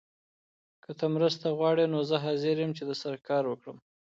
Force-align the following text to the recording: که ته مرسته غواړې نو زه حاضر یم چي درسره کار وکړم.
که 0.83 0.91
ته 0.99 1.05
مرسته 1.15 1.47
غواړې 1.57 1.85
نو 1.93 1.99
زه 2.09 2.15
حاضر 2.25 2.55
یم 2.59 2.71
چي 2.77 2.83
درسره 2.89 3.17
کار 3.29 3.43
وکړم. 3.47 3.77